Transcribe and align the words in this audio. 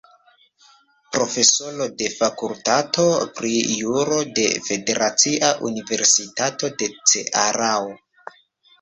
Profesoro 1.17 1.87
de 1.99 2.07
Fakultato 2.13 3.07
pri 3.41 3.53
Juro 3.75 4.19
de 4.41 4.49
Federacia 4.71 5.55
Universitato 5.73 6.75
de 6.83 6.93
Cearao. 7.15 7.99